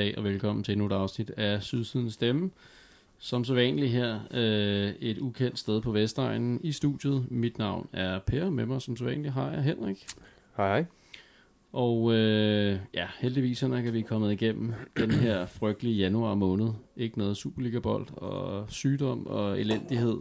[0.00, 2.50] Dag og velkommen til endnu et afsnit af Sydsidens Stemme.
[3.18, 7.26] Som så vanligt her, øh, et ukendt sted på Vestegnen i studiet.
[7.30, 10.06] Mit navn er Per, med mig som så vanligt har jeg Henrik.
[10.56, 10.84] Hej hej.
[11.72, 16.68] Og øh, ja, heldigvis er vi kommet igennem den her frygtelige januar måned.
[16.96, 20.18] Ikke noget Superliga-bold og sygdom og elendighed.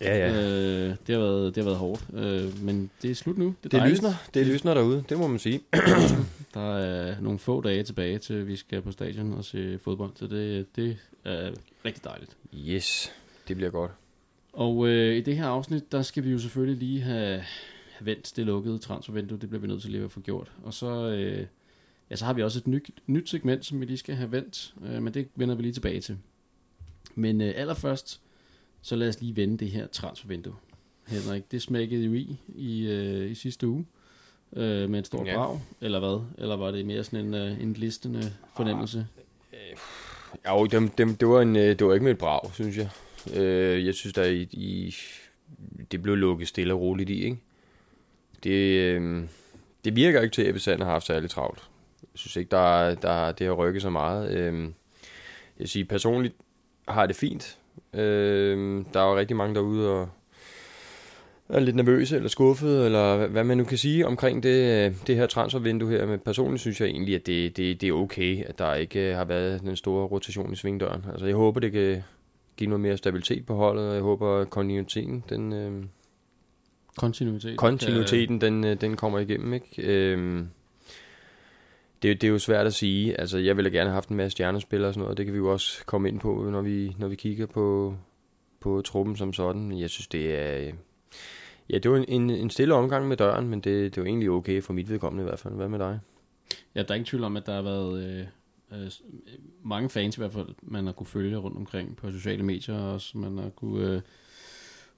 [0.00, 0.32] Ja, ja.
[0.32, 3.54] Øh, det, har været, det har været hårdt, øh, men det er slut nu.
[3.62, 3.92] Det, dejligt.
[3.92, 5.60] lysner, det lysner derude, det må man sige.
[6.54, 10.26] Der er nogle få dage tilbage til, vi skal på stadion og se fodbold, så
[10.26, 11.50] det, det er
[11.84, 12.36] rigtig dejligt.
[12.54, 13.12] Yes,
[13.48, 13.90] det bliver godt.
[14.52, 17.42] Og øh, i det her afsnit, der skal vi jo selvfølgelig lige have,
[17.90, 19.38] have vendt det lukkede transfervindue.
[19.38, 20.52] Det bliver vi nødt til lige at få gjort.
[20.62, 21.46] Og så, øh,
[22.10, 24.74] ja, så har vi også et nyt, nyt segment, som vi lige skal have vendt,
[24.86, 26.18] øh, men det vender vi lige tilbage til.
[27.14, 28.20] Men øh, allerførst,
[28.86, 30.54] så lad os lige vende det her transfervindue.
[31.06, 33.86] Henrik, det smækkede jo i i, øh, i sidste uge
[34.56, 35.36] øh, med en stor Ja.
[35.36, 36.24] brag, eller hvad?
[36.38, 39.06] Eller var det mere sådan en, øh, en listende fornemmelse?
[40.48, 42.88] Jo, dem, dem, det, var en, øh, det var ikke med et brag, synes jeg.
[43.34, 44.94] Øh, jeg synes, der i, i,
[45.92, 47.38] det blev lukket stille og roligt i, ikke?
[48.42, 49.24] Det, øh,
[49.84, 51.70] det virker ikke til, at Ebbe har haft særlig travlt.
[52.02, 54.30] Jeg synes ikke, der, der, det har rykket så meget.
[54.30, 54.68] Øh,
[55.60, 56.34] jeg siger, personligt
[56.88, 57.58] har det fint.
[57.96, 60.08] Øh, der er jo rigtig mange derude og
[61.48, 65.16] er lidt nervøse eller skuffede, eller hvad- man nu kan sige omkring det, øh, det
[65.16, 66.06] her transfervindue her.
[66.06, 69.16] Men personligt synes jeg egentlig, at det, det, det er okay, at der ikke øh,
[69.16, 71.04] har været den store rotation i svingdøren.
[71.12, 72.02] Altså jeg håber, det kan
[72.56, 75.72] give noget mere stabilitet på holdet, og jeg håber, at kontinuiteten, den, øh,
[76.96, 77.56] Kontinuitet.
[77.56, 79.52] kontinuiteten den, øh, den kommer igennem.
[79.52, 79.82] Ikke?
[79.82, 80.42] Øh,
[82.02, 83.20] det, det er jo svært at sige.
[83.20, 85.18] Altså, jeg ville gerne have haft en masse stjernespillere og sådan noget.
[85.18, 87.96] Det kan vi jo også komme ind på, når vi, når vi kigger på,
[88.60, 89.78] på truppen som sådan.
[89.78, 90.58] Jeg synes, det er...
[90.58, 90.72] Øh,
[91.70, 94.62] ja, det var en, en, stille omgang med døren, men det, det var egentlig okay
[94.62, 95.54] for mit vedkommende i hvert fald.
[95.54, 96.00] Hvad med dig?
[96.74, 98.26] Ja, der er ingen tvivl om, at der har været øh,
[98.72, 98.90] øh,
[99.62, 102.92] mange fans i hvert fald, man har kunne følge rundt omkring på sociale medier, og
[102.92, 104.00] også man har kunne, øh,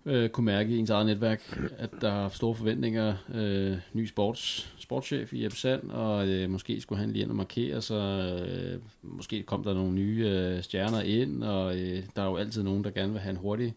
[0.07, 3.15] øh, kunne mærke i ens eget netværk, at der er store forventninger.
[3.35, 7.37] Øh, ny sports, sportschef i Jeppe Sand, og øh, måske skulle han lige ind og
[7.37, 12.27] markere, så øh, måske kom der nogle nye øh, stjerner ind, og øh, der er
[12.27, 13.75] jo altid nogen, der gerne vil have en hurtig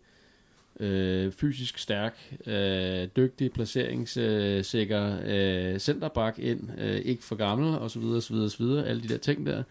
[0.79, 7.99] øh, fysisk stærk, øh, dygtig, placeringssikker øh, centerback ind, øh, ikke for gammel, og så
[7.99, 9.63] videre, og så videre, og så videre, alle de der ting der.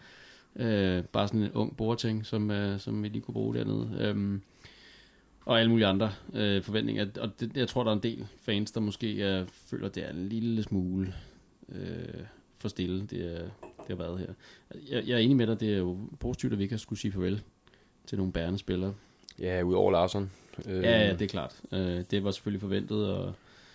[0.55, 3.89] Øh, bare sådan en ung borting, som, øh, som vi lige kunne bruge dernede.
[3.99, 4.39] Øh,
[5.45, 7.05] og alle mulige andre øh, forventninger.
[7.19, 10.09] Og det, jeg tror, der er en del fans, der måske øh, føler, det er
[10.09, 11.13] en lille smule
[11.69, 12.23] øh,
[12.57, 14.33] for stille, det, er, det har været her.
[14.89, 16.99] Jeg, jeg er enig med dig, det er jo positivt, at vi ikke har skulle
[16.99, 17.41] sige farvel
[18.07, 18.93] til nogle bærende spillere.
[19.39, 20.31] Ja, udover Larsson.
[20.65, 21.61] Øh, Ja, ja, det er klart.
[21.71, 23.33] Øh, det var selvfølgelig forventet, og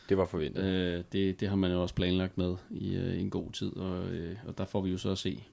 [0.08, 0.64] det var forventet.
[0.64, 4.08] øh, det, det har man jo også planlagt med i, øh, en god tid, og,
[4.08, 5.44] øh, og der får vi jo så at se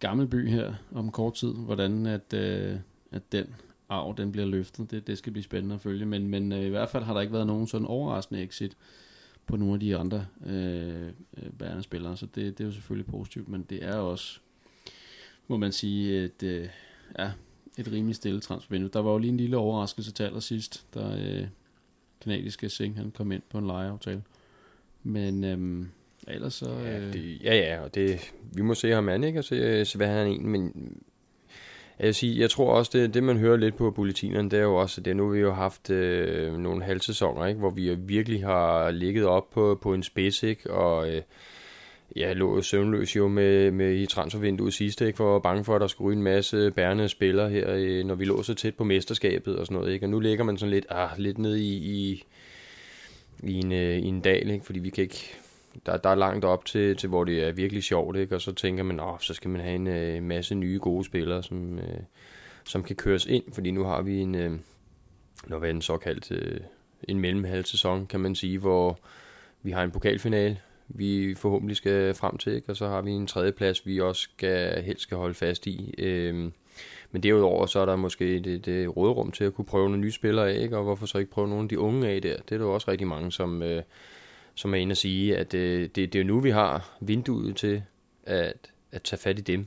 [0.00, 2.76] Gammelby her om kort tid, hvordan at, øh,
[3.12, 3.54] at den
[3.88, 4.90] arv, den bliver løftet.
[4.90, 7.20] Det, det skal blive spændende at følge, men, men øh, i hvert fald har der
[7.20, 8.76] ikke været nogen sådan overraskende exit
[9.46, 11.06] på nogle af de andre øh,
[11.36, 14.40] øh, bærende spillere, så det, det er jo selvfølgelig positivt, men det er også,
[15.48, 16.68] må man sige, et, øh,
[17.18, 17.30] ja,
[17.78, 18.90] et rimelig stille transfervindue.
[18.92, 21.46] Der var jo lige en lille overraskelse til allersidst, der øh,
[22.20, 24.22] kanadiske Singh, han kom ind på en lejeaftale.
[25.02, 25.88] Men øhm,
[26.28, 26.70] ellers så...
[26.70, 29.84] Ja, Øh, det, ja, ja, og det, vi må se ham an, ikke, og se,
[29.84, 30.92] se hvad han er en, men
[31.98, 34.62] jeg, vil sige, jeg tror også, det, det man hører lidt på bulletinerne, det er
[34.62, 37.94] jo også, at det, nu har vi jo haft øh, nogle halvsæsoner, ikke, hvor vi
[37.94, 41.22] virkelig har ligget op på, på en spids, ikke, og øh,
[42.16, 45.64] jeg lå jo søvnløs jo med, med i transfervinduet sidste, ikke, for jeg var bange
[45.64, 48.54] for, at der skulle ryge en masse bærende spillere her, øh, når vi lå så
[48.54, 51.38] tæt på mesterskabet og sådan noget, ikke, og nu ligger man sådan lidt, ah, lidt
[51.38, 52.24] ned i, i,
[53.42, 55.34] i, en, øh, i en dal, ikke, fordi vi kan ikke,
[55.86, 58.34] der, der er langt op til, til, hvor det er virkelig sjovt, ikke?
[58.34, 61.42] og så tænker man, åh, så skal man have en øh, masse nye gode spillere,
[61.42, 62.00] som, øh,
[62.64, 64.58] som kan køres ind, fordi nu har vi en, øh,
[65.46, 66.60] når vi den såkaldt øh,
[67.08, 68.98] en mellemhalvsæson, kan man sige, hvor
[69.62, 70.58] vi har en pokalfinale,
[70.88, 72.70] vi forhåbentlig skal frem til, ikke?
[72.70, 75.94] og så har vi en tredjeplads, vi også skal, helst skal holde fast i.
[75.98, 76.50] Øh,
[77.10, 80.12] men derudover så er der måske det, det råderum til at kunne prøve nogle nye
[80.12, 80.76] spillere af, ikke?
[80.76, 82.36] og hvorfor så ikke prøve nogle af de unge af der?
[82.36, 83.82] Det er der jo også rigtig mange, som, øh,
[84.58, 87.56] som er inde at sige, at øh, det, det er jo nu, vi har vinduet
[87.56, 87.82] til
[88.26, 89.66] at, at tage fat i dem,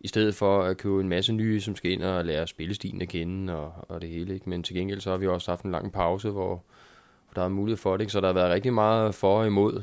[0.00, 3.08] i stedet for at købe en masse nye, som skal ind og lære spillestilen at
[3.08, 4.34] kende og, og det hele.
[4.34, 4.50] Ikke?
[4.50, 7.48] Men til gengæld så har vi også haft en lang pause, hvor, hvor der er
[7.48, 8.00] mulighed for det.
[8.00, 8.12] Ikke?
[8.12, 9.82] Så der har været rigtig meget for og imod,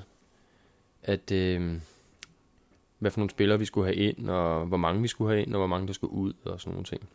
[1.03, 1.73] at øh,
[2.99, 5.53] hvad for nogle spillere vi skulle have ind, og hvor mange vi skulle have ind,
[5.53, 7.09] og hvor mange der skulle ud, og sådan nogle ting.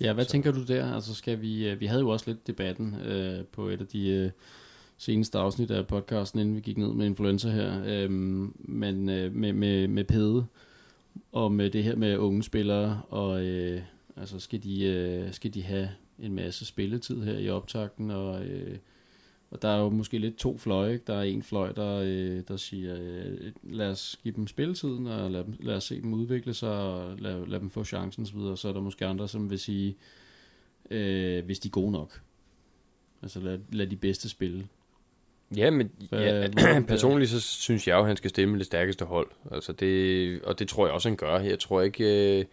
[0.00, 0.94] ja, hvad så- tænker du der?
[0.94, 1.68] Altså skal vi...
[1.68, 4.08] Øh, vi havde jo også lidt debatten øh, på et af de...
[4.10, 4.30] Øh,
[5.02, 9.52] seneste afsnit af podcasten, inden vi gik ned med influenza her, øhm, men øh, med,
[9.52, 10.46] med, med Pede,
[11.32, 13.82] om med det her med unge spillere, og øh,
[14.16, 15.88] altså skal de, øh, skal de have
[16.18, 18.78] en masse spilletid her i optakten, og, øh,
[19.50, 20.92] og der er jo måske lidt to fløje.
[20.92, 21.04] Ikke?
[21.06, 25.30] Der er en fløj, der, øh, der siger, øh, lad os give dem spilletiden, og
[25.30, 28.56] lad, dem, lad os se dem udvikle sig, og lad, lad dem få chancen osv.,
[28.56, 29.96] så er der måske andre, som vil sige,
[30.90, 32.22] øh, hvis de er gode nok.
[33.22, 34.68] Altså lad, lad de bedste spille.
[35.56, 38.66] Ja, men Hvad- ja, personligt så synes jeg jo, at han skal stemme med det
[38.66, 39.26] stærkeste hold.
[39.52, 41.38] Altså det, og det tror jeg også, han gør.
[41.38, 42.44] Jeg tror ikke, øh,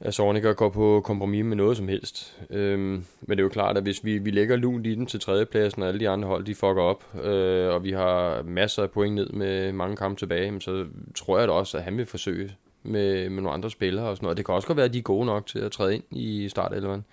[0.00, 2.36] at Sorniger går på kompromis med noget som helst.
[2.50, 5.20] Øhm, men det er jo klart, at hvis vi, vi lægger lunt i den til
[5.20, 8.90] tredjepladsen, og alle de andre hold, de fucker op, øh, og vi har masser af
[8.90, 12.50] point ned med mange kampe tilbage, så tror jeg da også, at han vil forsøge
[12.82, 14.36] med, med nogle andre spillere og sådan noget.
[14.36, 16.48] Det kan også godt være, at de er gode nok til at træde ind i
[16.48, 17.04] startelveren.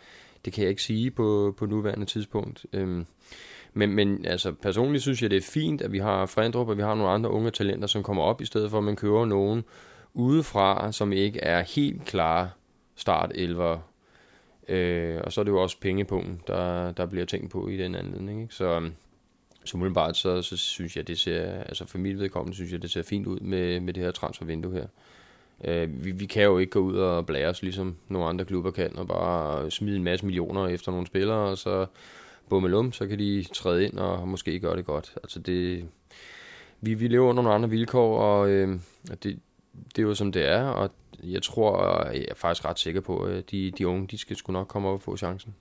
[0.46, 2.66] Det kan jeg ikke sige på, på nuværende tidspunkt.
[2.74, 3.06] Øhm,
[3.74, 6.82] men, men altså, personligt synes jeg, det er fint, at vi har Frendrup, og vi
[6.82, 9.64] har nogle andre unge talenter, som kommer op, i stedet for at man kører nogen
[10.14, 12.50] udefra, som ikke er helt klare
[12.96, 13.80] start 11
[14.68, 17.96] øh, og så er det jo også pengepunkten, der, der bliver tænkt på i den
[17.96, 18.42] anledning.
[18.42, 18.56] Ikke?
[18.56, 18.94] Så, øhm,
[19.66, 22.92] så umiddelbart, så, så synes jeg, det ser, altså for mit vedkommende, synes jeg, det
[22.92, 24.86] ser fint ud med, med det her transfervindue her.
[25.64, 28.72] Øh, vi, vi kan jo ikke gå ud og blære os, ligesom nogle andre klubber
[28.72, 31.86] kan, og bare smide en masse millioner efter nogle spillere, og så
[32.50, 35.14] bummelum, så kan de træde ind og måske gøre det godt.
[35.24, 35.86] Altså det,
[36.82, 38.80] vi, vi lever under nogle andre vilkår, og øh,
[39.12, 39.40] og det,
[39.96, 40.92] det er jo som det er, og
[41.24, 44.54] jeg tror, jeg er faktisk ret sikker på, at de, de unge, de skal sgu
[44.54, 45.56] nok komme op og få chancen.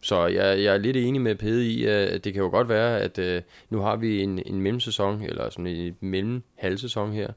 [0.00, 3.00] Så jeg, jeg er lidt enig med Pede i, at det kan jo godt være,
[3.00, 7.28] at øh, nu har vi en, en mellemsæson, eller sådan en mellemhalvsæson her,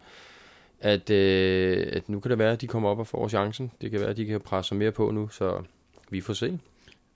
[0.80, 3.72] at, øh, at nu kan det være, at de kommer op og får chancen.
[3.82, 5.62] Det kan være, at de kan presse mere på nu, så
[6.10, 6.60] vi får se.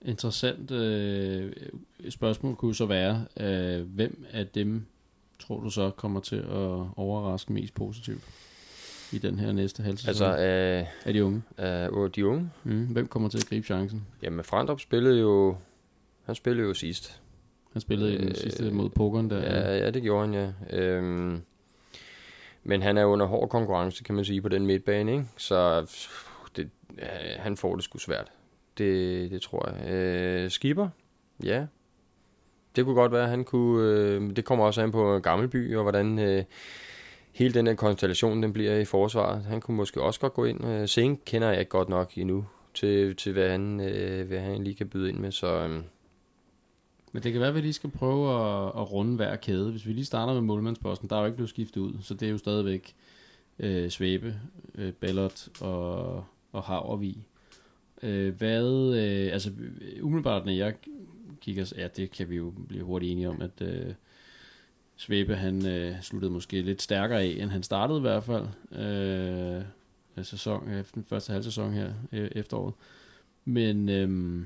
[0.06, 1.52] Interessant øh,
[2.10, 4.86] spørgsmål kunne så være, øh, hvem af dem
[5.40, 8.22] tror du så kommer til at overraske mest positivt
[9.12, 9.98] i den her næste halv?
[10.08, 11.42] Altså, øh, af de unge.
[11.60, 14.08] øh, de unge, Mm, hvem kommer til at gribe chancen?
[14.24, 15.56] jamen Frandrup spillede jo,
[16.26, 17.22] han spillede jo sidst.
[17.74, 19.38] Han spillede i den Øh, sidste mod pokeren der.
[19.38, 20.34] Ja, ja, det gjorde han,
[20.70, 20.78] ja.
[20.78, 21.42] Øhm,
[22.64, 25.26] men han er under hård konkurrence, kan man sige, på den midtbane, ikke?
[25.38, 25.82] Så
[26.56, 26.70] det,
[27.00, 27.06] øh,
[27.40, 28.32] han får det sgu svært.
[28.78, 29.92] Det, det tror jeg.
[29.92, 30.90] Øh, Skipper?
[31.44, 31.66] Ja.
[32.76, 33.90] Det kunne godt være, at han kunne...
[33.90, 36.44] Øh, det kommer også an på Gammelby, og hvordan øh,
[37.32, 39.44] hele den her konstellation den bliver i forsvaret.
[39.44, 40.66] Han kunne måske også godt gå ind.
[40.66, 44.64] Øh, Sink kender jeg ikke godt nok endnu til, til hvad, han, øh, hvad han
[44.64, 45.48] lige kan byde ind med, så...
[45.48, 45.82] Øh,
[47.12, 49.72] Men det kan være, at vi lige skal prøve at, at runde hver kæde.
[49.72, 52.28] Hvis vi lige starter med målmandsposten, der er jo ikke blevet skiftet ud, så det
[52.28, 52.96] er jo stadigvæk
[53.60, 54.36] øh, Svæbe,
[54.76, 57.18] øh, Ballot og, og Havervig.
[58.04, 59.52] Øh, hvad, øh, altså
[59.82, 60.74] øh, umiddelbart, når jeg
[61.42, 63.94] kigger, ja, det kan vi jo blive hurtigt enige om, at øh,
[64.96, 68.46] Svæbe, han øh, sluttede måske lidt stærkere af, end han startede i hvert fald.
[68.86, 69.64] Øh,
[70.24, 72.74] sæson, efter den første halv sæson her øh, efteråret.
[73.46, 74.42] Men øh,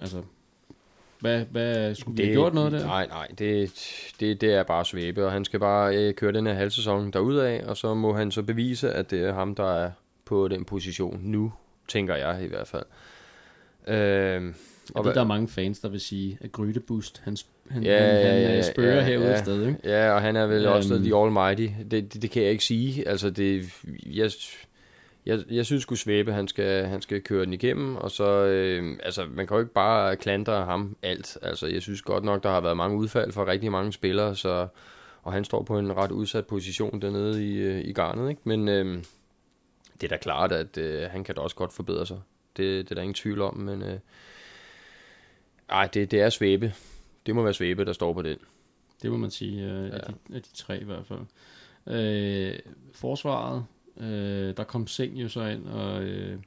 [0.00, 0.22] altså,
[1.20, 2.86] hvad, hvad skulle vi have gjort noget der?
[2.86, 3.72] Nej, nej, det,
[4.20, 7.10] det, det er bare svæbe, og han skal bare øh, køre den her halv sæson
[7.10, 9.90] derudad, og så må han så bevise, at det er ham, der er
[10.24, 11.52] på den position nu,
[11.88, 12.84] tænker jeg i hvert fald.
[13.88, 14.44] Øh, Jeg og
[14.94, 17.36] ved, hvad- der er mange fans, der vil sige, at Grydebust, han,
[17.70, 19.42] han, Ja, han, han ja, spørger ja, herude ja.
[19.42, 19.78] sted, ikke?
[19.84, 20.72] Ja, og han er vel Øhm.
[20.74, 21.68] også the almighty.
[21.90, 23.08] Det, det, det kan jeg ikke sige.
[23.08, 23.64] Altså, det,
[24.06, 24.30] jeg,
[25.26, 28.98] jeg, jeg synes sgu Svæbe, han skal, han skal køre den igennem, og så, øh,
[29.02, 31.38] altså, man kan jo ikke bare klandre ham alt.
[31.42, 34.66] Altså, jeg synes godt nok, der har været mange udfald for rigtig mange spillere, så,
[35.22, 38.40] og han står på en ret udsat position dernede i, øh, i garnet, ikke?
[38.44, 38.98] Men øh,
[40.00, 42.20] det er da klart, at øh, han kan da også godt forbedre sig.
[42.56, 43.98] Det, det er der ingen tvivl om, men øh,
[45.68, 46.74] ej, det, det er Svæbe.
[47.26, 48.38] Det må være Svæbe, der står på den.
[49.02, 49.96] Det må man sige, øh, ja.
[49.96, 51.20] af, de, af de tre i hvert fald.
[51.86, 52.58] Øh,
[52.92, 53.64] forsvaret,
[54.00, 56.38] øh, der kom Seng jo så ind, og øh,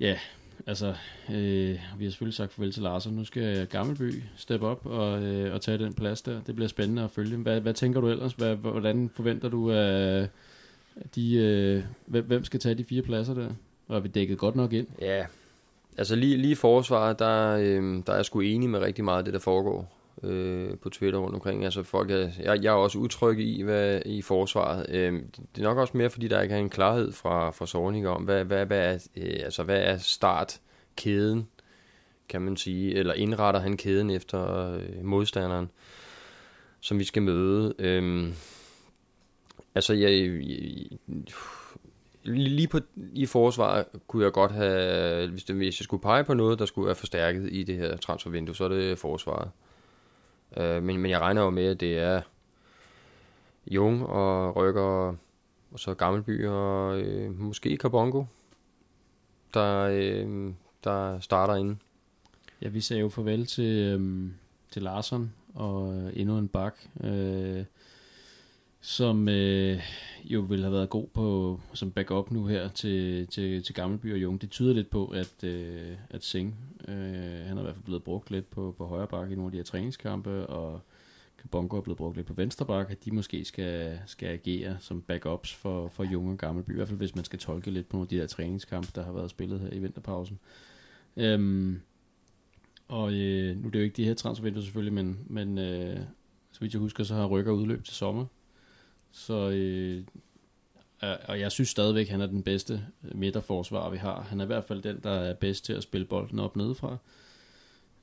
[0.00, 0.18] ja,
[0.66, 0.94] altså,
[1.30, 5.22] øh, vi har selvfølgelig sagt farvel til Lars, og nu skal Gammelby steppe op og,
[5.22, 6.42] øh, og tage den plads der.
[6.42, 7.36] Det bliver spændende at følge.
[7.36, 8.32] Hvad, hvad tænker du ellers?
[8.32, 10.30] Hvad, hvordan forventer du, at
[11.14, 13.48] de, øh, hvem, hvem skal tage de fire pladser der?
[13.88, 14.86] Og er vi dækket godt nok ind?
[15.00, 15.26] Ja,
[15.98, 19.18] altså lige, lige i forsvaret, der, øh, der er jeg sgu enig med rigtig meget
[19.18, 21.64] af det, der foregår øh, på Twitter rundt omkring.
[21.64, 24.86] Altså folk er, jeg, jeg er også utryg i, hvad, i forsvaret.
[24.88, 25.12] Øh,
[25.56, 28.22] det er nok også mere, fordi der ikke er en klarhed fra, fra Sorning om,
[28.22, 31.48] hvad, hvad, hvad, er, øh, altså, hvad er startkæden,
[32.28, 35.70] kan man sige, eller indretter han kæden efter øh, modstanderen,
[36.80, 37.74] som vi skal møde.
[37.78, 38.32] Øh,
[39.76, 40.98] altså, jeg, jeg,
[42.24, 42.78] lige på,
[43.12, 46.66] i forsvaret kunne jeg godt have, hvis, det, hvis jeg skulle pege på noget, der
[46.66, 49.50] skulle være forstærket i det her transfervindue, så er det forsvaret.
[50.56, 52.20] Øh, men, men jeg regner jo med, at det er
[53.66, 55.16] Jung og Rykker
[55.72, 58.24] og, så Gammelby og øh, måske Carbongo,
[59.54, 60.52] der, øh,
[60.84, 61.76] der starter ind.
[62.62, 64.30] Ja, vi sagde jo farvel til, øh,
[64.70, 67.64] til Larsson og endnu en bak, øh,
[68.80, 69.82] som øh,
[70.24, 74.22] jo vil have været god på som backup nu her til, til, til Gammelby og
[74.22, 74.40] Jung.
[74.40, 76.54] Det tyder lidt på, at, øh, at Singh,
[76.88, 76.94] øh,
[77.46, 79.52] han er i hvert fald blevet brugt lidt på, på højre bakke i nogle af
[79.52, 80.80] de her træningskampe, og
[81.38, 85.02] Kabongo er blevet brugt lidt på venstre bakke, at de måske skal, skal agere som
[85.02, 87.96] backups for, for Jung og Gammelby, i hvert fald hvis man skal tolke lidt på
[87.96, 90.38] nogle af de der træningskampe, der har været spillet her i vinterpausen.
[91.16, 91.80] Øhm,
[92.88, 96.00] og øh, nu er det jo ikke de her transfervinduer selvfølgelig, men, men øh,
[96.52, 98.26] så vidt jeg husker, så har Rykker udløb til sommer.
[99.12, 100.02] Så, øh,
[101.24, 104.22] og jeg synes stadigvæk, at han er den bedste øh, midterforsvar, vi har.
[104.22, 106.96] Han er i hvert fald den, der er bedst til at spille bolden op nedefra.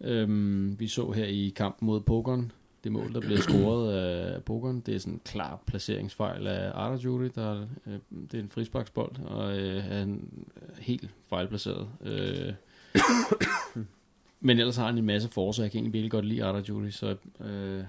[0.01, 2.51] Øhm, vi så her i kampen mod Pokeren,
[2.83, 6.95] det mål, der blev scoret af Pokeren, det er sådan en klar placeringsfejl af Arda
[6.95, 7.99] Jury, der, øh,
[8.31, 11.89] det er en frisparksbold, og øh, han er øh, helt fejlplaceret.
[12.01, 12.53] Øh,
[14.47, 16.91] men ellers har han en masse forser, jeg kan egentlig virkelig godt lide Arda Juri,
[16.91, 17.83] så øh,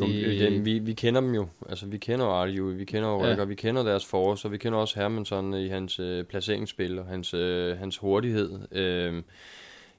[0.00, 1.48] jo, det, den, vi, vi kender dem jo.
[1.68, 3.44] Altså, vi kender jo Arju, vi kender jo Rykker, ja.
[3.44, 7.34] vi kender deres forårs, og vi kender også Hermansson i hans øh, placeringsspil og hans,
[7.34, 8.58] øh, hans hurtighed.
[8.72, 9.22] Øh,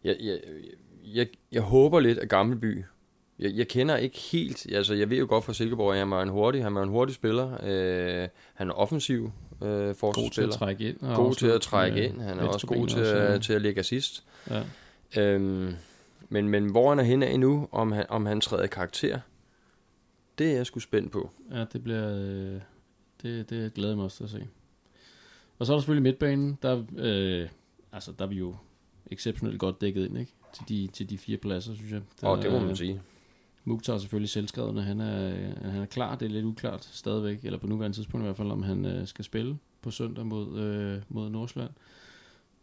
[0.04, 0.40] jeg, jeg,
[1.06, 2.84] jeg, jeg håber lidt, at Gammelby
[3.42, 6.22] jeg, jeg kender ikke helt, altså jeg ved jo godt fra Silkeborg, at han er
[6.22, 7.58] en hurtig, han er en hurtig spiller.
[7.64, 9.32] Øh, han er offensiv
[9.64, 10.22] øh, forsvarsspiller.
[10.24, 10.98] God til at trække ind.
[11.16, 12.22] God til at trække ind.
[12.22, 13.38] Han er også god til, også, ja.
[13.38, 14.24] til at lægge assist.
[14.50, 14.62] Ja.
[15.18, 15.76] Øhm,
[16.30, 19.20] men, men hvor han er henne af nu, om han, om han træder karakter,
[20.38, 21.30] det er jeg sgu spændt på.
[21.52, 22.18] Ja, det bliver...
[22.18, 22.62] Øh,
[23.24, 24.48] det, det glæder mig også til at se.
[25.60, 26.58] Og så er der selvfølgelig midtbanen.
[26.62, 27.50] Der, øh,
[27.92, 28.56] altså, der er vi jo
[29.12, 30.32] exceptionelt godt dækket ind, ikke?
[30.54, 32.02] Til de, til de fire pladser, synes jeg.
[32.24, 33.02] Åh, oh, det må man sige.
[33.66, 35.30] Mukhtar er selvfølgelig selvskrevet, når han er,
[35.70, 36.16] han er klar.
[36.16, 39.08] Det er lidt uklart stadigvæk, eller på nuværende tidspunkt i hvert fald, om han øh,
[39.08, 41.72] skal spille på søndag mod, øh, mod Nordsjælland.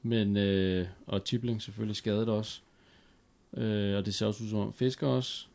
[0.02, 2.60] Men, øh, og Tibling selvfølgelig skadet også.
[3.56, 5.47] Øh, og det ser også ud som om Fisker også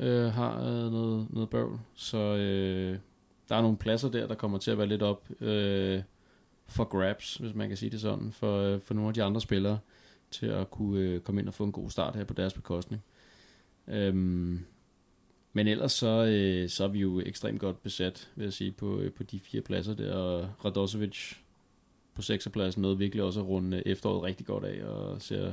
[0.00, 1.78] øh, har øh, noget, noget bøvl.
[1.94, 2.98] Så øh,
[3.48, 6.02] der er nogle pladser der, der kommer til at være lidt op øh,
[6.66, 9.40] for grabs, hvis man kan sige det sådan, for, øh, for nogle af de andre
[9.40, 9.78] spillere
[10.30, 13.02] til at kunne øh, komme ind og få en god start her på deres bekostning.
[13.88, 14.64] Øhm,
[15.52, 18.98] men ellers så, øh, så er vi jo ekstremt godt besat, vil jeg sige, på,
[18.98, 20.14] øh, på de fire pladser der.
[20.14, 21.34] Og Radosevic
[22.14, 25.52] på sekserpladsen nåede virkelig også at runde efteråret rigtig godt af, og ser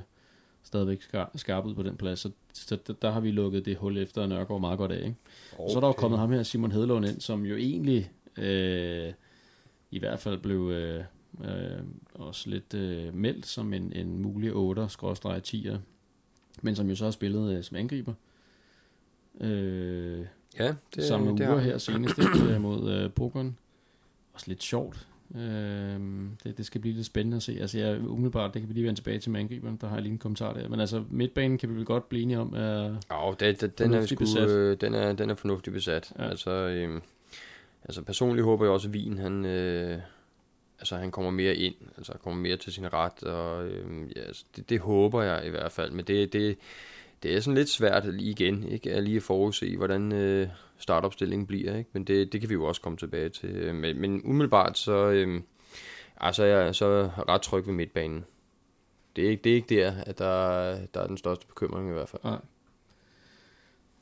[0.64, 2.20] stadigvæk skar, skarp ud på den plads.
[2.20, 4.98] Så, så der, der har vi lukket det hul efter Nørgaard meget godt af.
[5.06, 5.16] Ikke?
[5.58, 5.72] Okay.
[5.72, 9.14] Så er der jo kommet ham her, Simon Hedlund ind, som jo egentlig øh,
[9.92, 11.04] i hvert fald blev øh,
[11.44, 11.84] øh,
[12.14, 15.78] også lidt øh, meldt som en, en mulig 8-10'er,
[16.62, 18.14] men som jo så har spillet øh, som angriber.
[19.42, 20.26] Øh,
[20.60, 23.58] ja, det, samme det uger her senest ikke, mod øh, Pokeren.
[24.34, 25.08] Også lidt sjovt.
[25.36, 26.00] Øh,
[26.44, 27.58] det, det skal blive lidt spændende at se.
[27.62, 30.04] Altså jeg umiddelbart, det kan vi lige vende tilbage til med angriberen, der har jeg
[30.04, 30.70] lige en kommentar der.
[30.70, 33.94] Men altså midtbanen kan vi vel godt blive enige om er Ja, det, det, den,
[33.94, 34.50] er besat.
[34.50, 36.14] Øh, den, er, den er fornuftigt besat.
[36.20, 36.30] Ja.
[36.30, 37.02] Altså, øh,
[37.84, 40.00] altså personligt håber jeg også, at Wien, han, øh,
[40.80, 44.46] altså, han kommer mere ind, altså kommer mere til sin ret, og øh, ja, altså,
[44.56, 45.92] det, det håber jeg i hvert fald.
[45.92, 46.58] Men det, det,
[47.24, 48.94] det er sådan lidt svært lige igen, ikke?
[48.94, 50.48] At lige at forudse, hvordan øh,
[50.78, 51.90] startopstillingen bliver, ikke?
[51.94, 53.50] Men det, det kan vi jo også komme tilbage til.
[53.50, 55.42] Øh, men, men umiddelbart, så, øh,
[56.18, 58.26] altså, jeg er så ret tryg ved midtbanen.
[59.16, 61.94] Det er ikke, det er ikke der, at der, der er den største bekymring i
[61.94, 62.24] hvert fald.
[62.24, 62.40] Nej.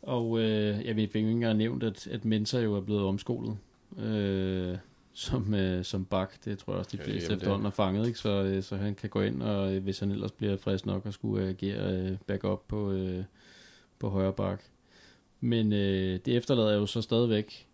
[0.02, 3.58] Og øh, jeg ved ikke engang nævnt, at, at Mensa jo er blevet omskolet.
[4.00, 4.78] Øh,
[5.16, 6.46] som, øh, som bak.
[6.46, 8.20] Det tror jeg også, de fleste ja, efterhånden har fanget, ikke?
[8.20, 11.06] Så, øh, så han kan gå ind, og øh, hvis han ellers bliver frisk nok,
[11.06, 13.24] og skulle agere øh, backup på, øh,
[14.00, 14.64] på højre bak.
[15.40, 17.68] Men øh, det efterlader jo så stadigvæk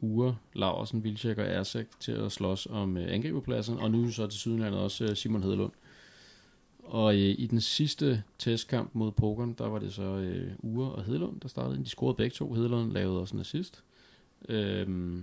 [0.00, 4.38] Ure, Laversen, Vilcek og Ersek til at slås om øh, angriberpladsen, og nu så til
[4.38, 5.72] Sydenlandet også øh, Simon Hedelund.
[6.84, 11.04] Og øh, i den sidste testkamp mod Pokeren, der var det så øh, Ure og
[11.04, 11.84] Hedelund, der startede.
[11.84, 12.52] De scorede begge to.
[12.52, 13.84] Hedelund lavede også en assist.
[14.48, 15.18] Øh,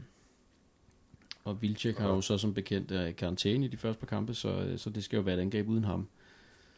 [1.45, 4.33] og Vilcek har jo så som bekendt er i karantæne i de første par kampe,
[4.33, 6.07] så, øh, så det skal jo være et angreb uden ham.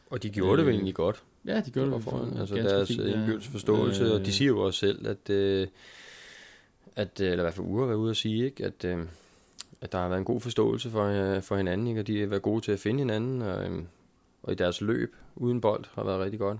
[0.10, 1.24] Og de gjorde øh, det jo egentlig godt.
[1.46, 2.04] Ja, de gjorde det.
[2.04, 5.68] For, altså deres indbyrdes forståelse, øh, og de siger jo også selv, at, øh,
[6.96, 9.06] at eller i hvert fald Ure var ude at sige, ikke, at, øh,
[9.82, 12.42] at der har været en god forståelse for, for hinanden, ikke, og de har været
[12.42, 13.84] gode til at finde hinanden, og, øh,
[14.44, 16.60] og i deres løb uden bold har været rigtig godt.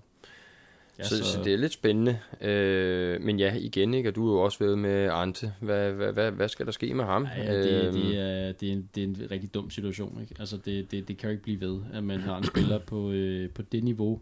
[1.00, 2.20] Ja, så, så, så det er lidt spændende.
[2.42, 4.10] Øh, men ja, igen, ikke?
[4.10, 5.54] og du har jo også været med Ante.
[5.62, 7.28] Hvad, hvad, hvad, hvad skal der ske med ham?
[7.38, 8.12] Ja, ja det, det, øhm.
[8.16, 10.22] er, det, er en, det er en rigtig dum situation.
[10.22, 10.36] Ikke?
[10.40, 13.12] Altså, det, det, det kan jo ikke blive ved, at man har en spiller på,
[13.12, 14.22] øh, på det niveau,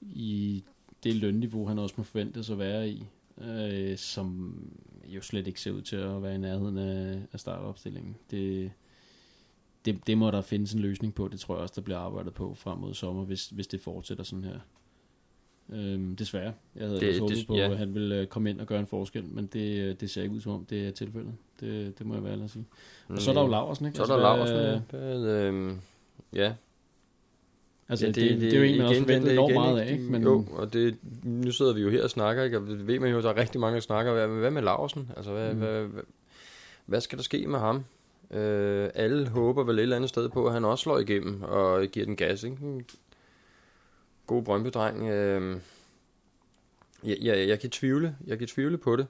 [0.00, 0.64] i
[1.04, 3.06] det lønniveau, han også må forventes at være i,
[3.40, 4.58] øh, som
[5.06, 8.16] jo slet ikke ser ud til at være i nærheden af, af startopstillingen.
[8.30, 8.70] Det,
[9.84, 11.28] det, det må der findes en løsning på.
[11.28, 14.24] Det tror jeg også, der bliver arbejdet på frem mod sommer, hvis, hvis det fortsætter
[14.24, 14.58] sådan her.
[15.74, 16.52] Øhm, desværre.
[16.76, 17.70] Jeg havde det, håbet på, ja.
[17.70, 20.22] at han ville øh, komme ind og gøre en forskel, men det, øh, det ser
[20.22, 21.32] ikke ud som om, det er tilfældet.
[21.60, 22.64] Det, det må jeg være ærlig at sige.
[23.08, 23.96] Og så er der jo Laversen, ikke?
[23.96, 24.98] Så er der altså, Laversen, ja.
[24.98, 25.72] Det, øh,
[26.32, 26.52] ja.
[27.88, 29.92] Altså, ja, det, det, det, det, er jo en, man også forventer enormt meget af,
[29.92, 30.04] ikke?
[30.04, 30.22] Men...
[30.22, 32.58] Jo, og det, nu sidder vi jo her og snakker, ikke?
[32.58, 34.12] Og det ved man jo, der er rigtig mange, der snakker.
[34.12, 35.10] Hvad, hvad med Laversen?
[35.16, 35.58] Altså, hvad, mm.
[35.58, 36.02] hvad, hvad,
[36.86, 37.84] hvad skal der ske med ham?
[38.30, 41.86] Øh, alle håber vel et eller andet sted på, at han også slår igennem og
[41.86, 42.56] giver den gas, ikke?
[44.26, 45.08] God Brøndby-dreng.
[45.08, 45.56] Øh,
[47.04, 49.06] jeg, jeg, jeg kan tvivle, jeg kan tvivle på det.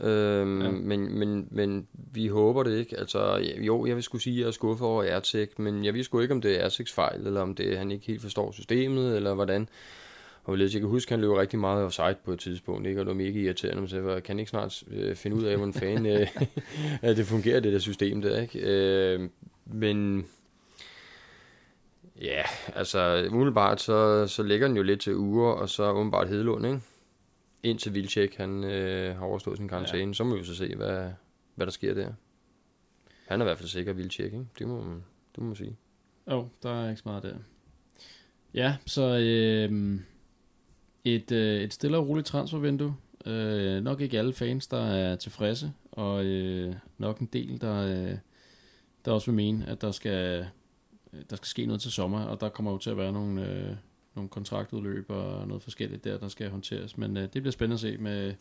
[0.00, 0.70] Øhm, ja.
[0.70, 2.98] men, men, men vi håber det ikke.
[2.98, 6.04] Altså, jo, jeg vil skulle sige, at jeg er skuffet over Ertek, men jeg ved
[6.04, 9.16] sgu ikke, om det er Erteks fejl, eller om det han ikke helt forstår systemet,
[9.16, 9.68] eller hvordan.
[10.44, 13.00] Og jeg kan huske, at han løb rigtig meget offside på et tidspunkt, ikke?
[13.00, 15.74] og det var mega irriterende, men så kan ikke snart øh, finde ud af, hvordan
[15.74, 16.26] fanden øh,
[17.02, 18.40] at det fungerer, det der system der.
[18.40, 18.60] Ikke?
[18.60, 19.28] Øh,
[19.66, 20.26] men
[22.22, 22.42] ja,
[22.74, 26.80] altså umiddelbart, så, så ligger den jo lidt til uger, og så umiddelbart Hedelund, ikke?
[27.62, 30.12] indtil Vilcek han øh, har overstået sin karantæne, ja.
[30.12, 31.10] så må vi jo så se, hvad,
[31.54, 32.12] hvad der sker der.
[33.28, 34.46] Han er i hvert fald sikker Vilcek, ikke?
[34.58, 34.78] Det må,
[35.34, 35.76] det må man sige.
[36.30, 37.34] Jo, oh, der er ikke så meget der.
[38.54, 40.00] Ja, så øh,
[41.04, 42.96] et, øh, et stille og roligt transfervindue.
[43.26, 48.18] Øh, nok ikke alle fans, der er tilfredse, og øh, nok en del, der, øh,
[49.04, 50.48] der også vil mene, at der skal,
[51.12, 53.48] Øh, der skal ske noget til sommer, og der kommer jo til at være nogle,
[53.48, 53.76] øh,
[54.14, 56.98] nogle kontraktudløb og noget forskelligt der, der skal håndteres.
[56.98, 58.34] Men øh, det bliver spændende at se med,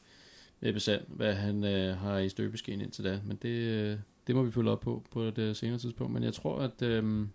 [0.59, 3.19] med Besand, hvad han øh, har i støbeskeen indtil da.
[3.25, 3.97] Men det, øh,
[4.27, 6.13] det må vi følge op på på et øh, senere tidspunkt.
[6.13, 7.27] Men jeg tror, at øh,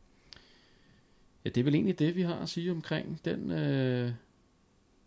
[1.45, 4.13] ja, det er vel egentlig det, vi har at sige omkring den, øh,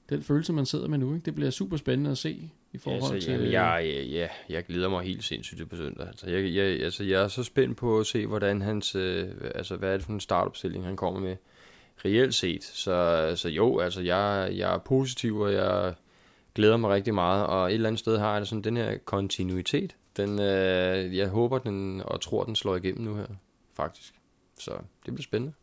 [0.09, 1.13] den følelse, man sidder med nu.
[1.13, 1.25] Ikke?
[1.25, 3.33] Det bliver super spændende at se i forhold ja, altså, til...
[3.33, 6.07] Jamen, jeg, ja, jeg glæder mig helt sindssygt på søndag.
[6.07, 8.95] Altså, jeg, jeg, altså, jeg er så spændt på at se, hvordan hans...
[8.95, 11.35] Øh, altså, hvad er det for en startopstilling, han kommer med
[12.05, 12.63] reelt set.
[12.63, 15.93] Så, så jo, altså jeg, jeg er positiv, og jeg
[16.55, 19.95] glæder mig rigtig meget, og et eller andet sted har jeg sådan den her kontinuitet.
[20.17, 23.27] Den, øh, jeg håber den, og tror den slår igennem nu her,
[23.73, 24.13] faktisk.
[24.59, 24.71] Så
[25.05, 25.53] det bliver spændende.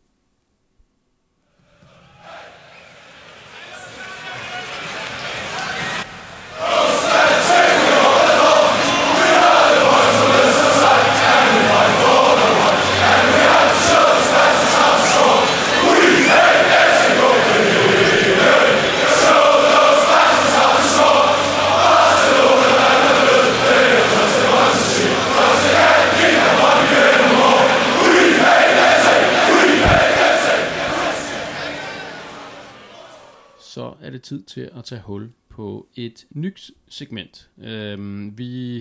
[33.73, 37.51] Så er det tid til at tage hul på et nyt segment.
[37.59, 38.77] Øhm, vi,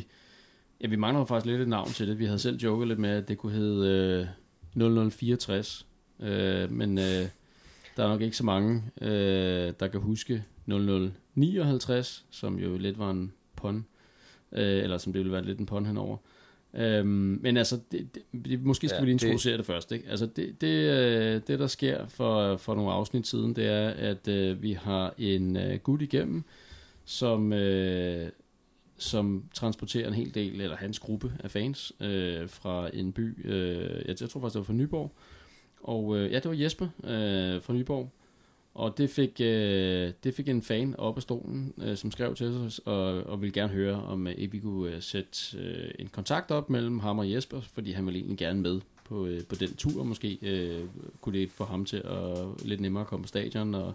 [0.82, 2.20] ja, vi mangler faktisk lidt et navn til det.
[2.20, 4.28] Vi havde selv joket lidt med, at det kunne hedde
[4.76, 5.88] øh, 0064.
[6.20, 7.28] Øh, men øh,
[7.98, 13.12] der er nok ikke så mange, øh, der kan huske 0059, som jo lidt var
[13.12, 13.86] en pun.
[14.52, 16.18] Øh, eller som det ville være lidt en pun henover.
[16.74, 19.92] Øhm, men altså, det, det, måske skal ja, vi lige introducere det, det først.
[19.92, 20.10] Ikke?
[20.10, 24.28] Altså, det, det, øh, det, der sker for, for nogle afsnit siden, det er, at
[24.28, 26.44] øh, vi har en øh, gut igennem,
[27.06, 28.30] som, øh,
[28.98, 34.02] som transporterer en hel del, eller hans gruppe af fans, øh, fra en by, øh,
[34.08, 35.12] jeg, jeg tror faktisk, det var fra Nyborg.
[35.84, 38.12] Og øh, ja, det var Jesper øh, fra Nyborg,
[38.74, 42.48] og det fik, øh, det fik en fan op af stolen, øh, som skrev til
[42.48, 46.52] os, og, og ville gerne høre, om øh, vi kunne øh, sætte øh, en kontakt
[46.52, 49.76] op mellem ham og Jesper, fordi han ville egentlig gerne med på, øh, på den
[49.76, 50.04] tur.
[50.04, 50.86] Måske øh,
[51.22, 53.94] kunne det få ham til at lidt nemmere at komme på stadion, og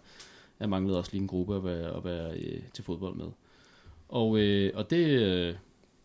[0.60, 3.26] jeg manglede også lige en gruppe at være, at være øh, til fodbold med.
[4.08, 5.54] Og, øh, og det, øh,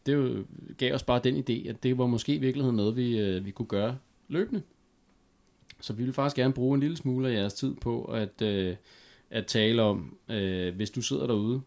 [0.05, 0.45] det
[0.77, 3.51] gav os bare den idé, at det var måske i virkeligheden noget, vi, øh, vi
[3.51, 4.61] kunne gøre løbende.
[5.81, 8.75] Så vi vil faktisk gerne bruge en lille smule af jeres tid på at, øh,
[9.29, 11.61] at tale om, øh, hvis du sidder derude,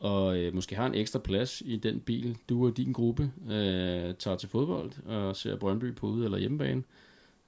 [0.00, 4.14] og øh, måske har en ekstra plads i den bil, du og din gruppe øh,
[4.14, 6.82] tager til fodbold og ser Brøndby på ude- eller hjemmebane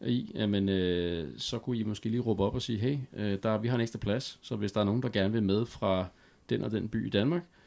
[0.07, 3.59] i, jamen, øh, så kunne I måske lige råbe op og sige, hey, øh, der,
[3.59, 6.07] vi har en ekstra plads, så hvis der er nogen, der gerne vil med fra
[6.51, 7.62] den og den by i Danmark, øh,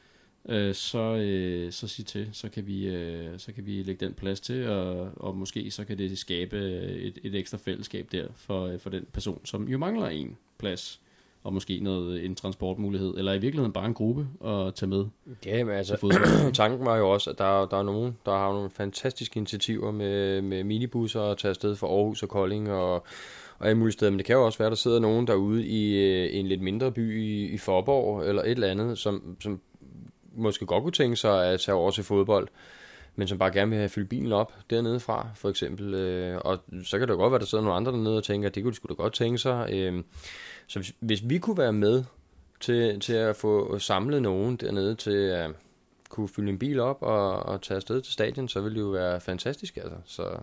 [0.73, 4.39] så, øh, så sig til, så kan, vi, øh, så kan vi lægge den plads
[4.39, 6.57] til, og, og måske så kan det skabe
[6.91, 11.01] et, et ekstra fællesskab der for, øh, for den person, som jo mangler en plads,
[11.43, 15.05] og måske noget, en transportmulighed, eller i virkeligheden bare en gruppe at tage med.
[15.45, 16.17] Ja, men altså,
[16.53, 20.41] tanken var jo også, at der, der er nogen, der har nogle fantastiske initiativer med,
[20.41, 22.93] med minibusser og tage afsted fra Aarhus og Kolding og,
[23.59, 25.65] og alle mulige steder, men det kan jo også være, at der sidder nogen derude
[25.65, 29.61] i, i en lidt mindre by i, i Forborg, eller et eller andet, som, som
[30.35, 32.47] måske godt kunne tænke sig at tage over til fodbold,
[33.15, 35.93] men som bare gerne vil have fyldt bilen op dernede fra, for eksempel.
[35.93, 38.23] Øh, og så kan det jo godt være, at der sidder nogle andre dernede og
[38.23, 39.69] tænker, at det kunne de sgu da godt tænke sig.
[39.73, 40.03] Øh,
[40.67, 42.03] så hvis, hvis vi kunne være med
[42.59, 45.51] til, til at få samlet nogen dernede til at
[46.09, 48.89] kunne fylde en bil op og, og tage afsted til stadion, så ville det jo
[48.89, 49.77] være fantastisk.
[49.77, 49.97] Altså.
[50.05, 50.37] Så,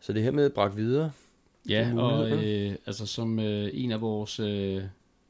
[0.00, 1.12] så det her med bragt videre.
[1.68, 4.82] Ja, og øh, altså som øh, en af vores øh,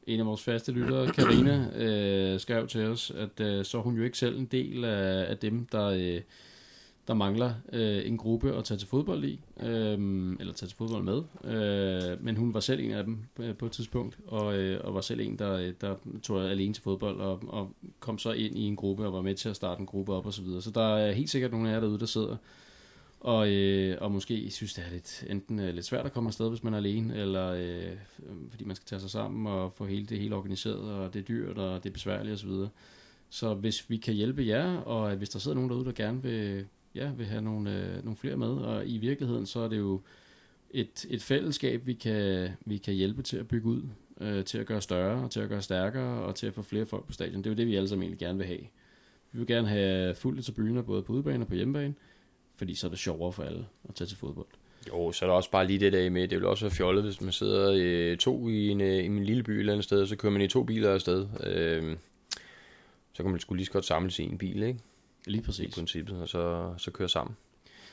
[0.07, 3.97] en af vores faste lyttere, Karina, øh, skrev til os, at øh, så er hun
[3.97, 6.21] jo ikke selv en del af, af dem, der, øh,
[7.07, 11.03] der mangler øh, en gruppe at tage til fodbold i, øh, eller tage til fodbold
[11.03, 11.21] med.
[11.43, 14.93] Øh, men hun var selv en af dem øh, på et tidspunkt, og, øh, og
[14.93, 18.57] var selv en, der, øh, der tog alene til fodbold, og, og kom så ind
[18.57, 20.61] i en gruppe, og var med til at starte en gruppe op og så videre.
[20.61, 22.37] Så der er helt sikkert nogle af jer derude, der sidder
[23.21, 26.49] og, øh, og måske synes det er lidt, enten øh, lidt svært at komme afsted,
[26.49, 27.97] hvis man er alene, eller øh,
[28.49, 31.23] fordi man skal tage sig sammen og få hele det hele organiseret, og det er
[31.23, 32.49] dyrt, og det er besværligt osv.
[32.49, 32.67] Så,
[33.29, 36.65] så hvis vi kan hjælpe jer, og hvis der sidder nogen derude, der gerne vil,
[36.95, 40.01] ja, vil have nogle, øh, nogle flere med, og i virkeligheden så er det jo
[40.71, 43.81] et, et fællesskab, vi kan, vi kan hjælpe til at bygge ud,
[44.21, 46.85] øh, til at gøre større, og til at gøre stærkere, og til at få flere
[46.85, 47.37] folk på stadion.
[47.37, 48.67] Det er jo det, vi alle sammen egentlig gerne vil have.
[49.31, 51.93] Vi vil gerne have fuldt til byen, både på udebane og på hjemmebane,
[52.61, 54.45] fordi så er det sjovere for alle at tage til fodbold.
[54.87, 57.03] Jo, så er der også bare lige det der med, det vil også være fjollet,
[57.03, 59.83] hvis man sidder i to i en, øh, i en lille by et eller andet
[59.83, 61.27] sted, så kører man i to biler afsted.
[61.43, 61.97] Øh,
[63.13, 64.79] så kan man sgu lige så godt samles i en bil, ikke?
[65.25, 65.65] Lige præcis.
[65.65, 67.35] I princippet, og så, så køre sammen.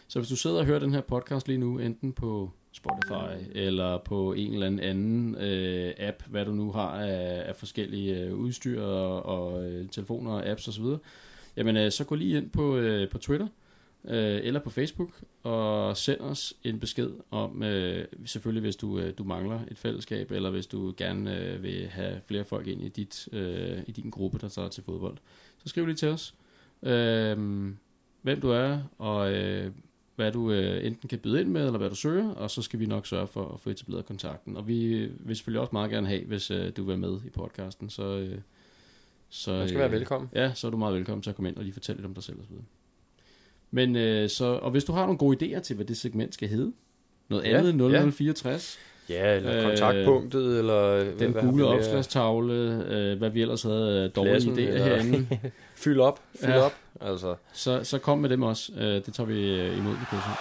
[0.09, 3.99] Så hvis du sidder og hører den her podcast lige nu, enten på Spotify eller
[3.99, 8.35] på en eller anden anden øh, app, hvad du nu har af, af forskellige øh,
[8.35, 10.85] udstyr og, og øh, telefoner og apps osv.,
[11.57, 13.68] jamen øh, så gå lige ind på, øh, på Twitter, øh,
[14.17, 15.11] eller på Facebook,
[15.43, 20.31] og send os en besked om, øh, selvfølgelig hvis du, øh, du mangler et fællesskab,
[20.31, 24.11] eller hvis du gerne øh, vil have flere folk ind i, dit, øh, i din
[24.11, 25.17] gruppe, der tager til fodbold.
[25.59, 26.35] Så skriv lige til os,
[26.83, 27.37] øh,
[28.23, 29.73] hvem du er, og øh,
[30.17, 32.81] hvad du øh, enten kan byde ind med, eller hvad du søger, og så skal
[32.81, 34.57] vi nok sørge for at få etableret kontakten.
[34.57, 37.31] Og vi vil selvfølgelig også meget gerne have, hvis øh, du vil være med i
[37.31, 38.19] podcasten, så...
[38.19, 38.39] Øh,
[39.31, 40.31] så, Man skal øh, være velkommen.
[40.35, 42.15] Ja, så er du meget velkommen til at komme ind og lige fortælle lidt om
[42.15, 42.65] dig selv og så videre.
[43.71, 46.49] Men øh, så, og hvis du har nogle gode idéer til, hvad det segment skal
[46.49, 46.73] hedde,
[47.29, 48.79] noget ja, andet 0064,
[49.09, 51.05] Ja, eller kontaktpunktet, øh, eller...
[51.19, 54.85] Den hvad, gule opslagstavle, øh, hvad vi ellers havde øh, dårlige Klassen, idéer eller...
[54.85, 55.27] herinde.
[55.85, 56.61] fyld op, fyld ja.
[56.61, 57.35] op, altså.
[57.53, 58.73] Så, så kom med dem også.
[58.79, 60.33] Øh, det tager vi øh, imod i kursen.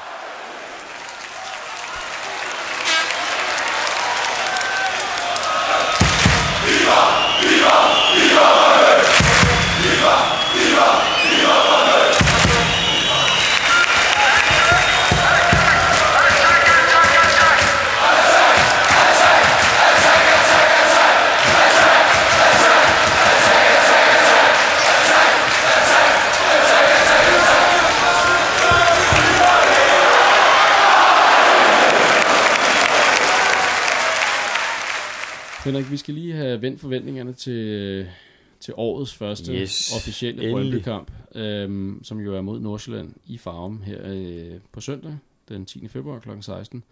[35.68, 38.08] Henrik, vi skal lige have vendt forventningerne til,
[38.60, 44.00] til årets første yes, officielle Brøndby-kamp, øhm, som jo er mod Nordsjælland i Farum her
[44.06, 45.18] øh, på søndag,
[45.50, 45.88] den 10.
[45.88, 46.30] februar kl.
[46.42, 46.84] 16.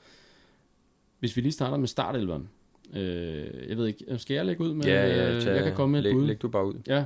[1.19, 2.49] Hvis vi lige starter med startelveren.
[2.93, 5.91] Øh, jeg ved ikke, skal jeg lægge ud med, ja, ja, tage, jeg kan komme
[5.91, 6.27] med læg, et bud?
[6.27, 6.73] Læg du bare ud.
[6.87, 7.05] Ja,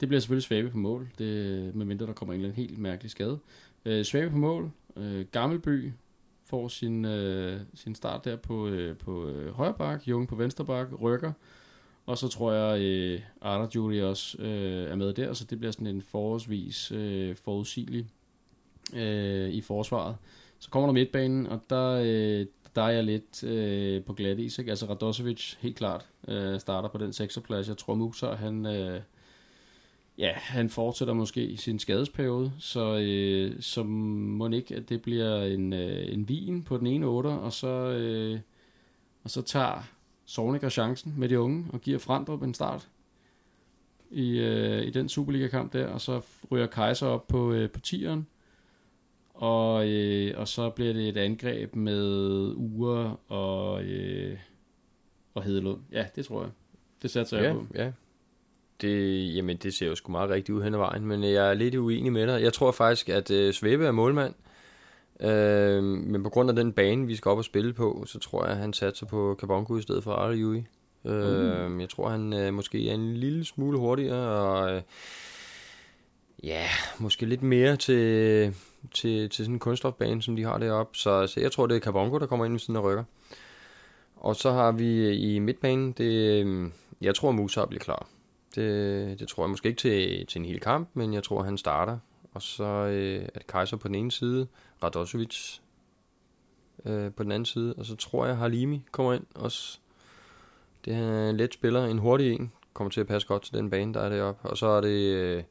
[0.00, 3.10] det bliver selvfølgelig Svabe på mål, det, medmindre der kommer en eller anden helt mærkelig
[3.10, 3.38] skade.
[3.84, 5.92] Øh, Svabe på mål, øh, Gammelby,
[6.44, 10.64] får sin, øh, sin start der på, øh, på øh, højre bak, Jung på venstre
[10.64, 11.32] bak, rykker,
[12.06, 15.72] og så tror jeg, øh, Arthur Julie også øh, er med der, så det bliver
[15.72, 18.06] sådan en forholdsvis øh, forudsigelig
[18.94, 20.16] øh, i forsvaret.
[20.58, 24.58] Så kommer der midtbanen, og der, øh, der er jeg lidt øh, på glat is.
[24.58, 24.70] Ikke?
[24.70, 27.68] Altså Radosevic helt klart øh, starter på den sekserplads.
[27.68, 29.00] Jeg tror Musa, han, øh,
[30.18, 35.42] ja, han fortsætter måske i sin skadesperiode, så, øh, så må ikke, at det bliver
[35.42, 38.40] en, øh, en vin på den ene otter, og så, øh,
[39.24, 39.82] og så tager
[40.24, 42.88] Sorniger chancen med de unge og giver Frandrup en start
[44.10, 48.26] i, øh, i den Superliga-kamp der, og så ryger Kaiser op på, øh, på tieren,
[49.34, 52.02] og, øh, og så bliver det et angreb med
[52.56, 54.38] Ure og, øh,
[55.34, 55.80] og Hedelund.
[55.92, 56.50] Ja, det tror jeg.
[57.02, 57.66] Det sætter jeg ja, på.
[57.74, 57.92] Ja,
[58.80, 61.54] det, jamen, det ser jo sgu meget rigtigt ud hen ad vejen, men jeg er
[61.54, 62.42] lidt uenig med dig.
[62.42, 64.34] Jeg tror faktisk, at øh, Svebe er målmand,
[65.20, 68.44] øh, men på grund af den bane, vi skal op og spille på, så tror
[68.44, 70.64] jeg, at han satser på Kabongo i stedet for Arle Yui.
[71.04, 71.80] Øh, mm.
[71.80, 74.82] Jeg tror, han øh, måske er en lille smule hurtigere, og øh,
[76.42, 76.66] ja,
[76.98, 78.54] måske lidt mere til,
[78.94, 80.98] til, til sådan en kunststofbane, som de har deroppe.
[80.98, 83.04] Så, så jeg tror, det er Kabongo, der kommer ind med sådan en rykker.
[84.16, 88.06] Og så har vi i midtbanen, det, øh, jeg tror, Musa bliver klar
[88.54, 91.58] det, det tror jeg måske ikke til, til en hel kamp, men jeg tror, han
[91.58, 91.98] starter.
[92.34, 94.46] Og så øh, er det Kaiser på den ene side,
[94.82, 95.58] Radosevic
[96.84, 99.78] øh, på den anden side, og så tror jeg, Halimi kommer ind også.
[100.84, 103.70] Det er en let spiller, en hurtig en, kommer til at passe godt til den
[103.70, 104.48] bane, der er deroppe.
[104.48, 105.14] Og så er det...
[105.14, 105.42] Øh,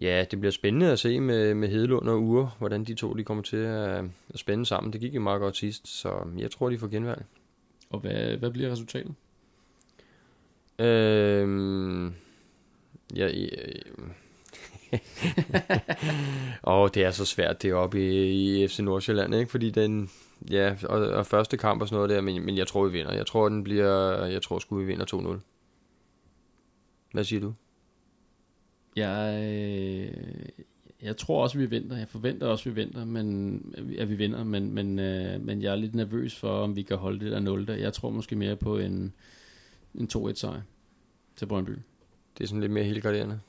[0.00, 3.24] Ja, det bliver spændende at se med, med Hedlund og Ure, hvordan de to de
[3.24, 4.92] kommer til at, at spænde sammen.
[4.92, 7.24] Det gik jo meget godt sidst, så jeg tror, de får genvalg.
[7.90, 9.14] Og hvad, hvad bliver resultatet?
[10.78, 12.06] Øhm,
[13.16, 13.46] ja, ja,
[16.62, 19.50] og det er så svært det oppe i, i FC Nordsjælland, ikke?
[19.50, 20.10] Fordi den,
[20.50, 23.14] ja, og, og første kamp og sådan noget der, men, men jeg tror, vi vinder.
[23.14, 25.40] Jeg tror, den bliver, jeg tror sgu, vi vinder 2-0.
[27.12, 27.54] Hvad siger du?
[28.96, 30.12] Jeg, øh,
[31.02, 31.98] jeg tror også, vi vinder.
[31.98, 35.76] Jeg forventer også, vi vinder, men, at vi vinder, men, men, øh, men jeg er
[35.76, 37.74] lidt nervøs for, om vi kan holde det der 0 der.
[37.74, 39.14] Jeg tror måske mere på en,
[39.94, 40.60] en 2-1 sejr
[41.36, 41.72] til Brøndby.
[42.38, 43.40] Det er sådan lidt mere helgarderende.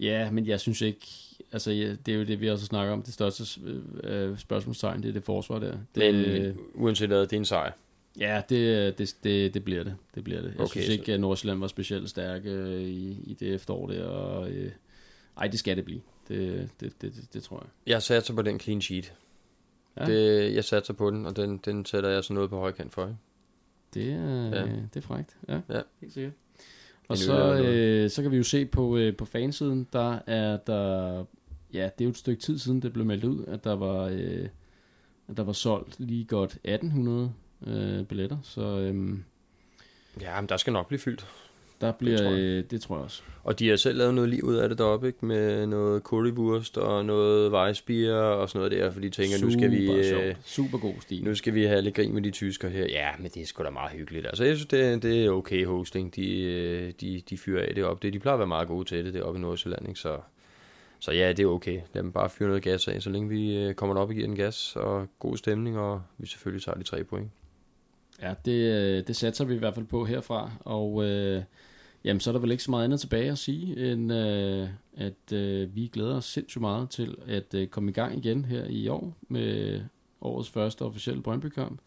[0.00, 1.06] Ja, men jeg synes ikke,
[1.52, 3.60] altså ja, det er jo det, vi også snakker om, det største
[4.04, 5.76] øh, spørgsmålstegn, det er det forsvar der.
[5.94, 7.72] Det, men øh, uanset hvad, det er en sejr.
[8.18, 9.96] Ja, det, det, det, det bliver det.
[10.14, 10.52] Det bliver det.
[10.52, 14.04] Jeg okay, synes ikke, at Nordsjælland var specielt stærke øh, i, i det efterår der.
[14.04, 14.72] Og, øh,
[15.36, 16.00] ej, det skal det blive.
[16.28, 17.92] Det, det, det, det, det tror jeg.
[17.92, 19.12] Jeg satser på den clean sheet.
[19.96, 20.04] Ja.
[20.04, 23.02] Det, jeg satser på den, og den, den sætter jeg så noget på højkant for.
[23.02, 23.16] Ikke?
[23.96, 24.66] Det er, ja.
[24.94, 25.36] det er frækt.
[25.48, 25.80] Ja, ja.
[26.00, 26.32] helt sikkert.
[27.08, 31.24] Og så, øh, så kan vi jo se på, øh, på fansiden, der er der,
[31.72, 34.04] ja, det er jo et stykke tid siden, det blev meldt ud, at der var,
[34.12, 34.48] øh,
[35.28, 37.32] at der var solgt lige godt 1800
[37.66, 38.38] øh, billetter.
[38.42, 39.24] Så, øhm,
[40.20, 41.26] ja, men der skal nok blive fyldt.
[41.80, 42.40] Der bliver, det tror, jeg.
[42.40, 43.22] Øh, det tror jeg også.
[43.44, 45.26] Og de har selv lavet noget liv ud af det deroppe, ikke?
[45.26, 49.58] Med noget currywurst og noget vejsbier og sådan noget der, for de tænker, Super nu
[49.58, 49.92] skal vi...
[49.92, 51.24] Øh, Super god stil.
[51.24, 52.86] Nu skal vi have lidt grin med de tyskere her.
[52.86, 54.26] Ja, men det er sgu da meget hyggeligt.
[54.26, 56.16] Altså, jeg synes, det, det er okay hosting.
[56.16, 58.02] De, øh, de, de fyrer af det op.
[58.02, 60.00] Det, de plejer at være meget gode til det deroppe i Nordsjælland, ikke?
[60.00, 60.18] Så,
[60.98, 61.80] så ja, det er okay.
[61.94, 64.26] Lad dem bare fyre noget gas af, så længe vi øh, kommer op og giver
[64.26, 67.30] den gas og god stemning, og vi selvfølgelig tager de tre point.
[68.22, 71.42] Ja, det, øh, det satser vi i hvert fald på herfra, og øh,
[72.04, 75.32] jamen, så er der vel ikke så meget andet tilbage at sige, end øh, at
[75.32, 78.88] øh, vi glæder os sindssygt meget til at øh, komme i gang igen her i
[78.88, 79.80] år med
[80.20, 81.80] årets første officielle Brøndby-kamp.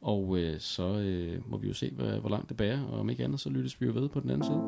[0.00, 3.10] Og øh, så øh, må vi jo se, hvad, hvor langt det bærer, og om
[3.10, 4.60] ikke andet, så lyttes vi jo ved på den anden side.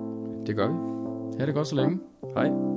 [0.46, 1.38] Det gør vi.
[1.38, 1.98] Ha' det godt så længe.
[2.34, 2.71] Hej.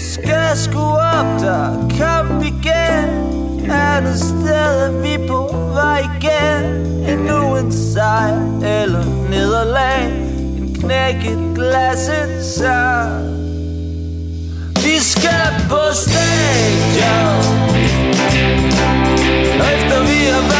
[0.00, 3.70] Skal sgu op, der kom igen?
[3.70, 6.64] Andet sted er vi på vej igen.
[7.08, 10.04] Endnu en sejr eller nederlag.
[10.58, 13.30] En knækket glas, en sang
[14.74, 17.44] Vi skal på stadion.
[19.74, 20.59] Efter vi har været